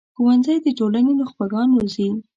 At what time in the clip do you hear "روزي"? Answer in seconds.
1.77-2.09